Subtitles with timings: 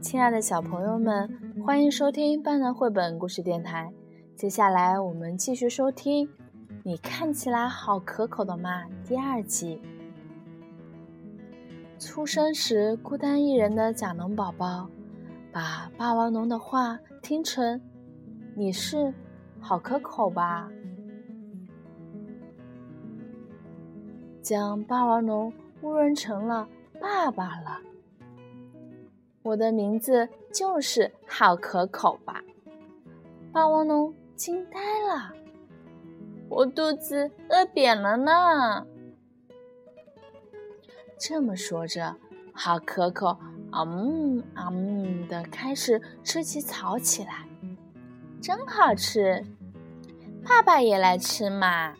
[0.00, 1.28] 亲爱的小朋友们，
[1.64, 3.92] 欢迎收听班纳绘本故事电台。
[4.36, 6.26] 接下来我们继续收听
[6.84, 9.80] 《你看起来好可口的嘛》第二集。
[11.98, 14.88] 出生时孤单一人的甲龙宝宝，
[15.52, 17.80] 把霸王龙的话听成
[18.54, 19.12] “你是
[19.58, 20.70] 好可口吧”，
[24.46, 26.68] 将霸王龙误认成了
[27.00, 27.80] 爸爸了。
[29.42, 32.44] 我的名字就是好可口吧？
[33.52, 34.78] 霸王龙惊呆
[35.08, 35.34] 了，
[36.48, 38.86] 我肚子饿扁了呢。
[41.18, 42.14] 这么说着，
[42.52, 43.36] 好可口
[43.72, 47.48] 啊，嗯啊嗯的开始吃起草起来，
[48.40, 49.44] 真好吃。
[50.44, 51.96] 爸爸也来吃嘛？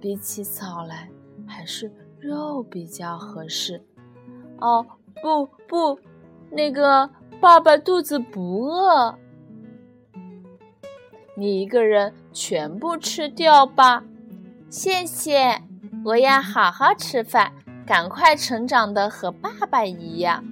[0.00, 1.08] 比起草来。
[1.44, 3.82] 还是肉比较合适。
[4.58, 4.86] 哦，
[5.20, 5.98] 不不，
[6.50, 9.18] 那个爸爸肚子不饿，
[11.36, 14.04] 你一个人全部吃掉吧。
[14.70, 15.62] 谢谢，
[16.04, 17.52] 我要好好吃饭，
[17.84, 20.44] 赶快成长的和爸爸一样。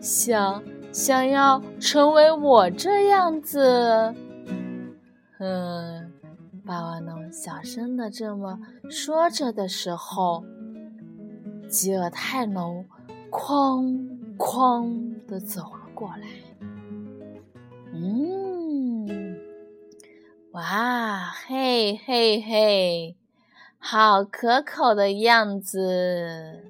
[0.00, 0.62] 想
[0.96, 4.14] 想要成为我这样子，
[5.38, 6.10] 嗯。
[6.64, 8.58] 霸王龙小声的这么
[8.90, 10.42] 说着的时候，
[11.68, 12.84] 吉尔泰龙
[13.30, 16.26] 哐哐的走了过来。
[17.92, 19.38] 嗯，
[20.52, 23.16] 哇，嘿嘿嘿，
[23.78, 26.64] 好可口的样子！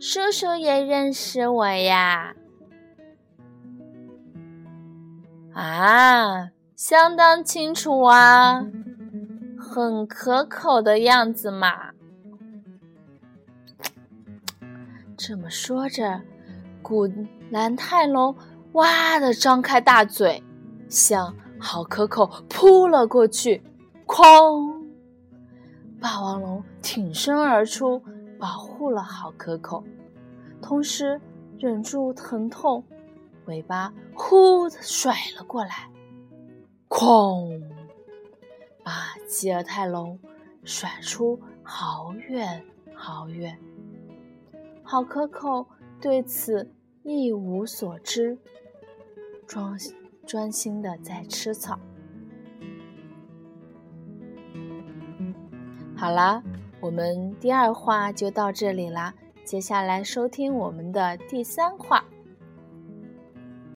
[0.00, 2.34] 叔叔也认识我呀？
[5.56, 8.62] 啊，相当清楚啊！
[9.58, 11.92] 很可口的样子嘛。
[15.16, 16.20] 这么说着，
[16.82, 17.08] 古
[17.50, 18.36] 兰泰龙
[18.72, 20.42] 哇的张开大嘴，
[20.90, 23.62] 向好可口扑了过去。
[24.06, 24.84] 哐！
[25.98, 28.02] 霸王龙挺身而出，
[28.38, 29.82] 保护了好可口，
[30.60, 31.18] 同时
[31.58, 32.84] 忍住疼痛，
[33.46, 35.90] 尾巴呼的甩了过来。
[36.88, 37.60] 哐！
[38.84, 40.16] 把吉尔泰龙
[40.62, 42.64] 甩出好远
[42.94, 43.58] 好远，
[44.84, 45.66] 好可口
[46.00, 46.70] 对此
[47.02, 48.38] 一无所知，
[49.44, 49.76] 专
[50.24, 51.76] 专心的在吃草。
[55.96, 56.40] 好啦，
[56.80, 59.12] 我们第二话就到这里啦，
[59.44, 62.04] 接下来收听我们的第三话。